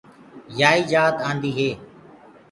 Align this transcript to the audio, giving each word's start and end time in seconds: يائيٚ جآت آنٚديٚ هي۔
يائيٚ 0.59 0.87
جآت 0.91 1.15
آنٚديٚ 1.29 1.53
هي۔ 1.57 1.69